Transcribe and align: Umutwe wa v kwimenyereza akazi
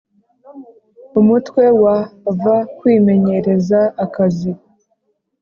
Umutwe 1.19 1.63
wa 1.83 1.97
v 2.39 2.41
kwimenyereza 2.77 3.81
akazi 4.05 4.51